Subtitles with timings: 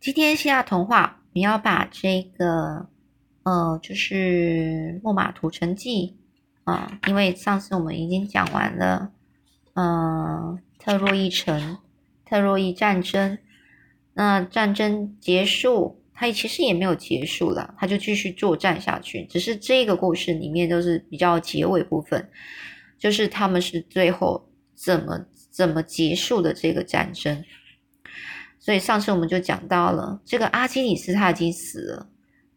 [0.00, 2.88] 今天希腊童话，你要把这个，
[3.42, 6.16] 呃，就是木马屠城记
[6.64, 9.12] 啊，因为上次我们已经讲完了，
[9.74, 11.76] 嗯，特洛伊城、
[12.24, 13.36] 特洛伊战争，
[14.14, 22.26] 那战争结束，它其实也没有结束了，它就继续作战下去，只是这个故事里面都是比较结尾部分，
[22.98, 27.44] 就是他们是最后怎么怎么结束的这个战争。
[28.70, 32.08] 所以上次我们就讲到了，这个阿基里斯他已经死了，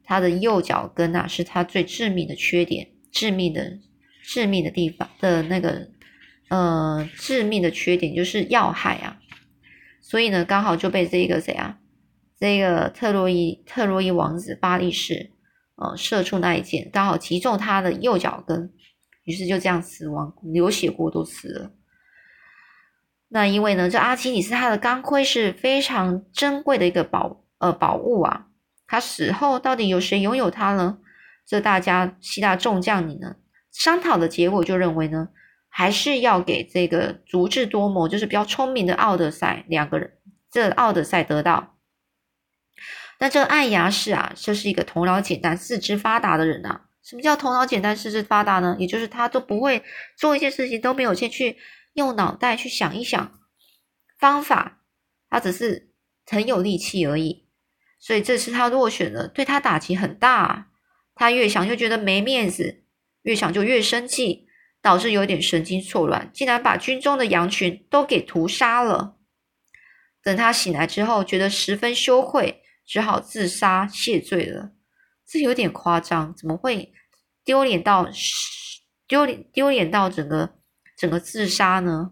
[0.04, 3.80] 他的右脚跟啊是他最致命的缺点，致命的
[4.22, 5.90] 致命的地方的那个
[6.50, 9.20] 呃致命的缺点就是要害啊，
[10.02, 11.80] 所以呢刚好就被这个谁啊，
[12.40, 15.32] 这个特洛伊特洛伊王子巴利士
[15.78, 18.72] 呃射出那一箭，刚好击中他的右脚跟，
[19.24, 21.72] 于是就这样死亡，流血过多死了。
[23.34, 28.46] 那因为呢，这阿基里斯他的钢盔是非常珍贵的一个宝呃宝物啊，
[28.86, 31.00] 他死后到底有谁拥有它呢？
[31.44, 33.36] 这大家希腊众将领呢
[33.72, 35.30] 商讨的结果就认为呢，
[35.68, 40.12] 还是要给这个足智多谋，就是比较聪明的奥德赛两个人，
[40.52, 41.76] 这奥德赛得到。
[43.20, 46.82] 那这个艾牙士啊，这是一个头脑简单、四肢发达的人啊。
[47.04, 48.76] 什么叫头脑简单、四肢发达呢？
[48.78, 49.82] 也就是他都不会
[50.16, 51.58] 做一些事情，都没有先去。
[51.94, 53.40] 用脑袋去想一想
[54.18, 54.84] 方法，
[55.30, 55.92] 他只是
[56.26, 57.48] 很有力气而已，
[58.00, 60.72] 所以这次他落选了，对他打击很大。
[61.16, 62.86] 他越想就觉得没面子，
[63.22, 64.48] 越想就越生气，
[64.82, 69.18] 导致有点神经错乱，竟然把军中的羊群都给屠杀了。
[70.24, 74.72] 等他醒来之后，觉得十分羞愧，只好自杀谢罪了。
[75.28, 76.92] 这有点夸张，怎么会
[77.44, 78.10] 丢脸到
[79.08, 80.63] 丢脸丢脸到整个？
[80.98, 82.12] 整个自杀呢？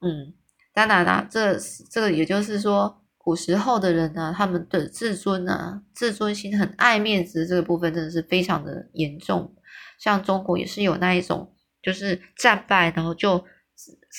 [0.00, 0.34] 嗯，
[0.72, 1.58] 当然啦，这
[1.90, 9.54] 这个也就是说，古时候的人呢，他们的自尊啊、自尊心很爱面子，这个部分真的是非常的严重。
[9.98, 13.44] 像中国也是有那一种，就是战败然后就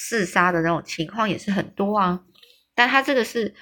[0.07, 2.23] 自杀的那种情况也是很多啊。
[2.75, 3.53] 但他这个是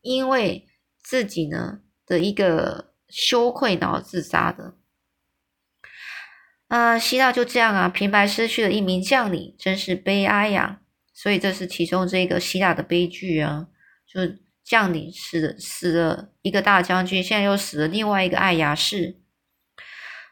[0.00, 0.66] 因为
[1.02, 4.74] 自己呢的一个羞愧然后自杀的。
[6.68, 10.80] 啊，希腊就这样啊，平白失去了一名将领，真是悲哀呀！
[11.14, 13.66] 所以这是其中这个希腊的悲剧啊，
[14.06, 14.20] 就
[14.62, 19.16] 将领死了，死了一个大将军，现在又死了另外一个爱牙士。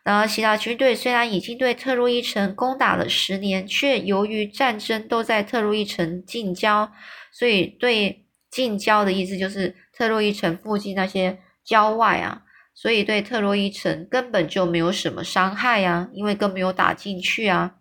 [0.05, 6.93] 然后希腊军队虽然已经对特洛伊城攻打了十年，却由于战争都在特洛伊城近郊，
[7.33, 12.43] 所以对近郊的意思就是特洛伊城附近那些郊外啊。
[12.79, 17.77] 所以对特洛伊城根本就没有什么伤害呀，因为更没有打进去啊。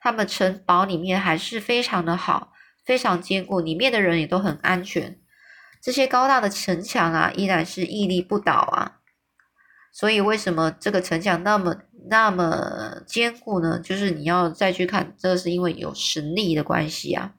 [0.00, 2.54] 他们城堡里面还是非常的好，
[2.86, 5.18] 非常坚固，里面的人也都很安全。
[5.82, 8.96] 这些高大的城墙啊，依然是屹立不倒啊。
[9.92, 11.76] 所以为什么这个城墙那么
[12.08, 13.78] 那么坚固呢？
[13.78, 17.34] 就是你要再去看，这是因为有神力的关系啊。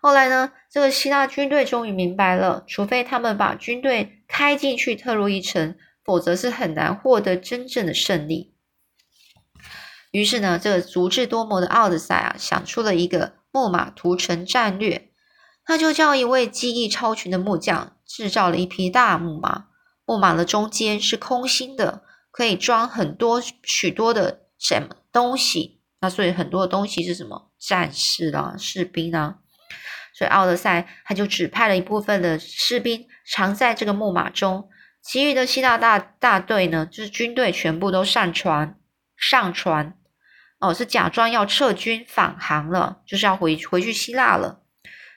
[0.00, 8.52] 后来呢，这个希腊军队终于明白了，除非他们把军队开进去特洛伊城，否则是很难获得真正的胜利。
[10.10, 15.12] 于是呢，这个足智多谋的奥德赛啊，想出了一个木马屠城战略。
[15.64, 19.66] 他就叫一位技艺超群的木匠制造了一匹大木马，
[20.04, 22.02] 木马的中间是空心的，
[22.32, 25.80] 可以装很多许多的什么东西。
[26.00, 27.52] 那所以很多的东西是什么？
[27.56, 29.38] 战士啦，士兵啊。
[30.14, 34.68] 所以奥德赛他就指派了一部分的士兵藏在这个木马中，
[35.02, 38.78] 其余的希腊大大队呢，就是军队全部都上船，
[39.16, 39.94] 上船
[40.60, 44.62] 哦，是假装要撤军返航了，就是要回回去希腊了。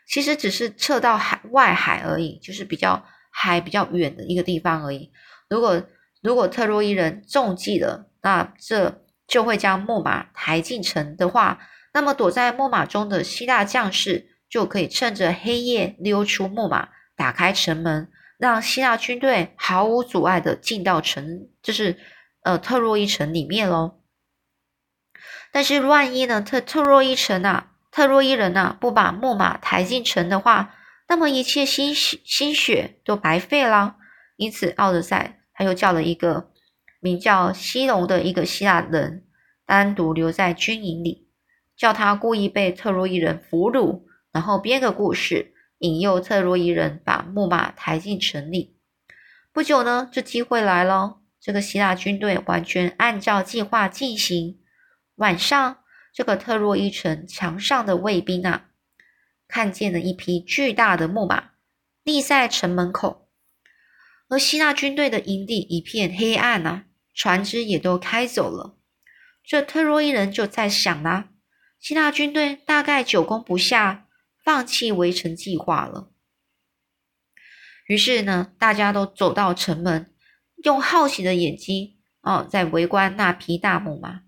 [0.08, 5.12] 其实只是撤到海外海而已，就是比较海比较远的一个地方而已。
[5.48, 5.84] 如果
[6.24, 11.60] 如果特洛伊人中计了，那这就会将木马抬进城的话，
[11.94, 14.34] 那么躲在木马中的希腊将士。
[14.50, 21.98] 就可以趁着黑夜溜出木马，打开城门，让希腊军队毫无阻碍的进到城，就是
[22.44, 24.02] 呃特洛伊城里面喽。
[25.52, 30.76] 但是万一呢，特特洛伊城啊，特洛伊人啊不把木马抬进城的话，
[31.08, 33.96] 那么一切心血心血都白费了。
[34.36, 36.52] 因此，奥德赛他又叫了一个
[37.00, 39.26] 名叫西隆的一个希腊人，
[39.66, 41.28] 单独留在军营里，
[41.76, 44.07] 叫他故意被特洛伊人俘虏。
[44.38, 48.78] 然后编个故事，引诱特洛伊人把木马抬进城里。
[49.52, 51.22] 不久呢，这机会来了。
[51.42, 54.60] 这个希腊军队完全按照计划进行。
[55.16, 55.78] 晚上，
[56.14, 58.66] 这个特洛伊城墙上的卫兵啊，
[59.48, 61.54] 看见了一匹巨大的木马
[62.04, 63.28] 立在城门口。
[64.30, 66.84] 而希腊军队的营地一片黑暗啊，
[67.16, 68.78] 船只也都开走了。
[69.44, 71.30] 这特洛伊人就在想啦，
[71.80, 74.04] 希腊军队大概久攻不下，
[74.48, 76.10] 放弃围城计划了。
[77.86, 80.14] 于是呢，大家都走到城门，
[80.64, 84.22] 用好奇的眼睛哦，在围观那匹大木马。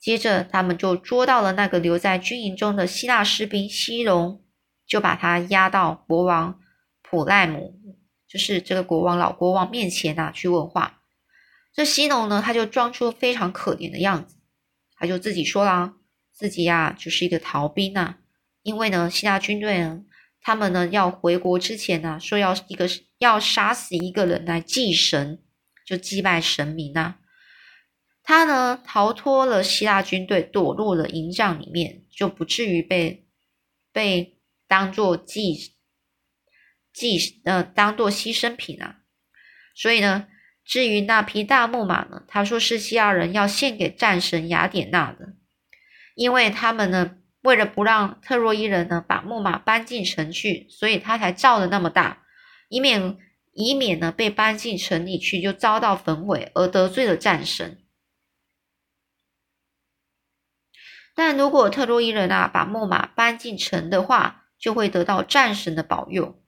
[0.00, 4.44] 接着，他们就捉到了那个留在军营中的希腊士兵西隆，
[4.84, 6.60] 就把他押到国王
[7.02, 7.80] 普赖姆，
[8.26, 11.00] 就是这个国王老国王面前啊，去问话。
[11.72, 14.34] 这西隆呢，他就装出非常可怜的样子，
[14.96, 15.94] 他就自己说啦，
[16.32, 18.16] 自己呀就是一个逃兵呐，
[18.62, 20.02] 因为呢，希腊军队呢。
[20.42, 25.38] 他们呢要回国之前呢，说要一个要杀死一个人来祭神，
[25.84, 27.18] 就祭拜神明啊。
[28.22, 33.26] 他呢逃脱了希腊军队，躲入了营帐里面，就不至于被
[33.92, 35.74] 被当做祭
[36.90, 39.00] 祭呃当做牺牲品啊。
[39.74, 40.26] 所以呢，
[40.64, 45.34] 至于那匹大木马呢，他说是希腊人要献给战神雅典娜的，
[46.14, 47.18] 因为他们呢。
[47.42, 52.24] 为了不让特洛伊人呢把木马搬进城去，所以他才造的那么大，
[52.68, 53.16] 以免
[53.52, 57.82] 以免呢被搬进城里去就遭到焚毁而得罪了战神。
[61.14, 66.42] 但如果特洛伊人啊把木马搬进城的话，就会得到战神的保佑。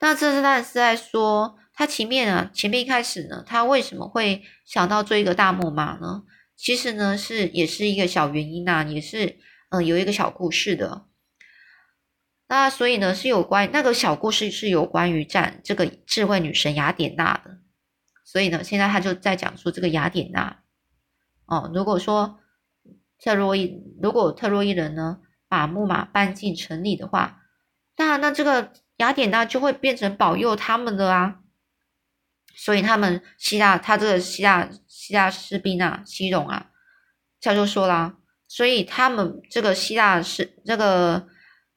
[0.00, 6.24] 那这是但是在说他前面啊前面一开始呢，他为什么会想到做一个大木马呢？
[6.56, 9.38] 其实呢，是也是一个小原因呐，也是
[9.70, 11.06] 嗯有一个小故事的。
[12.46, 17.58] 那所以呢，是有关那个小故事是有关于战这个智慧女神雅典娜的。
[18.24, 20.62] 所以呢，现在他就在讲述这个雅典娜。
[21.46, 22.38] 哦，如果说
[23.18, 25.18] 特洛伊如果特洛伊人呢
[25.48, 27.42] 把木马搬进城里的话，
[27.96, 31.40] 那那这个雅典娜就会变成保佑他们的啊。
[32.56, 36.70] 所以他们希腊，他这个希腊希腊士兵啊，西戎啊，
[37.40, 38.16] 他就说啦，
[38.48, 41.26] 所以他们这个希腊是这个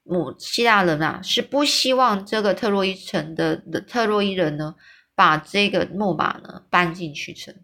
[0.03, 4.75] 母希腊人啊，是不希望这个特洛伊城的的特洛伊人呢，
[5.15, 7.56] 把这个木马呢搬进去城。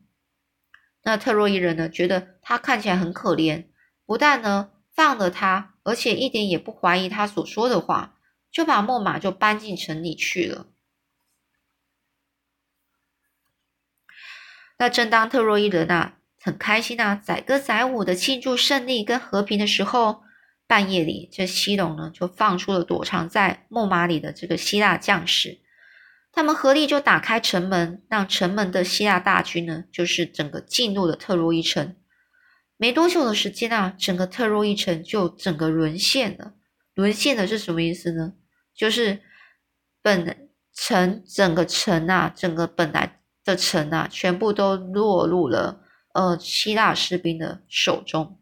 [1.04, 3.66] 那特洛伊人呢，觉得他看起来很可怜，
[4.06, 8.16] 不但呢放了他，而且一点也不怀疑他所说的话，
[8.52, 10.68] 就把木马就搬进城里去了。
[14.84, 20.24] 那正当特洛伊人啊很开心啊载歌载舞的庆祝胜利跟和平的时候，
[20.68, 25.60] 半夜里这西龙呢就放出了躲藏在木马里的这个希腊将士，
[26.34, 31.96] 他们合力就打开城门，让城门的希腊大军呢就是整个进入了特洛伊城。
[32.76, 36.56] 没多久的时间啊，整个特洛伊城就整个沦陷了。
[36.94, 38.34] 沦陷的是什么意思呢？
[38.76, 39.22] 就是
[40.02, 43.22] 本城整个城啊，整个本来。
[43.44, 45.82] 的城啊，全部都落入了
[46.14, 48.40] 呃希腊士兵的手中。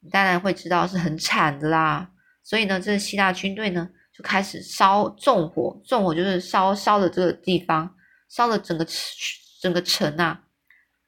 [0.00, 2.10] 你当然会知道是很惨的啦。
[2.44, 7.94] 所以呢，这希腊军队呢就开始烧纵火，纵火就是烧烧的这个地方，
[8.28, 8.86] 烧了整个
[9.60, 10.42] 整个城啊，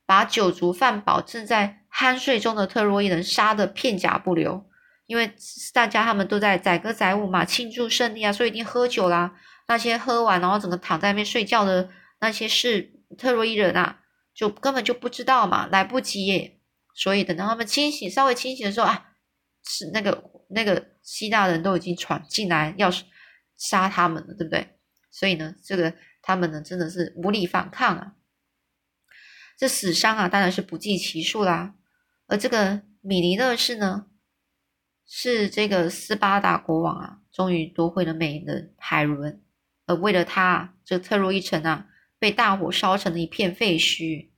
[0.06, 4.66] 把酒足饭饱正在酣睡中的特洛伊人杀的片甲不留。
[5.06, 5.32] 因为
[5.72, 9.34] 大家他们都在载歌载舞嘛，庆祝胜利啊，所以一定喝酒啦。
[9.68, 11.88] 那些喝完然后整个躺在那边睡觉的。
[12.20, 14.02] 那些是特洛伊人啊，
[14.34, 16.60] 就根本就不知道嘛，来不及耶。
[16.94, 19.14] 所以等到他们清醒，稍微清醒的时候啊，
[19.66, 22.90] 是那个那个希腊人都已经闯进来要
[23.56, 24.78] 杀他们了，对不对？
[25.10, 28.16] 所以呢，这个他们呢真的是无力反抗啊，
[29.56, 31.74] 这死伤啊当然是不计其数啦。
[32.26, 34.06] 而这个米尼勒氏呢，
[35.06, 39.42] 是这个斯巴达国王啊，终于夺回了美人海伦，
[39.86, 41.86] 而为了他，这特洛伊城啊。
[42.20, 44.28] 被大火烧成了一片废墟，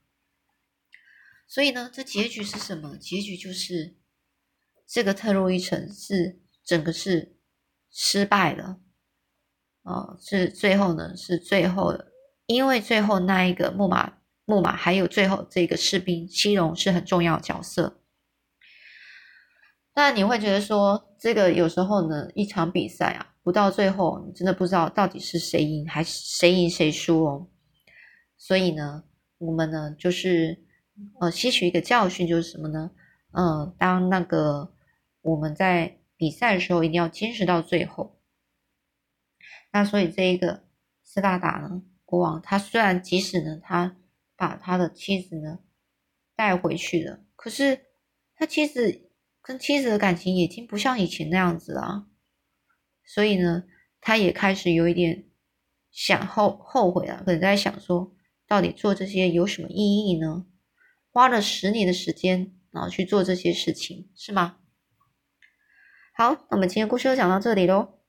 [1.45, 2.97] 所以呢，这结局是什么？
[2.97, 3.97] 结局就是
[4.87, 7.35] 这个特洛伊城是整个是
[7.91, 8.79] 失败了，
[9.81, 11.93] 哦，是最后呢，是最后，
[12.45, 18.01] 因为最后那一个木马木马还有最后这个士兵西戎是很重要角色。
[19.93, 27.49] 那你会觉得说，这个有时候呢，一场比赛啊，不到最后，你真的不知道到底是谁赢还是谁赢谁输哦。
[28.45, 29.05] 所以呢，
[29.37, 30.65] 我们呢就是
[31.21, 32.91] 呃吸取一个教训，就是什么呢？
[33.31, 34.75] 嗯，当那个
[35.21, 38.19] 我们在比赛的时候，一定要坚持到最后。
[39.71, 40.65] 那所以这一个
[41.03, 43.95] 斯巴达呢，国王他虽然即使呢他
[44.35, 45.59] 把他的妻子呢
[46.35, 47.79] 带回去了，可是
[48.35, 49.09] 他妻子
[49.41, 52.09] 跟妻子的感情已经不像以前那样子了，
[53.05, 53.63] 所以呢，
[54.01, 55.29] 他也开始有一点
[55.91, 58.12] 想后后悔了，可能在想说，
[58.47, 60.45] 到底做这些有什么意义呢？
[61.11, 64.57] 花了十年的时间，然后去做这些事情，是吗？
[66.15, 68.02] 好，那么今天故事就讲到这里喽。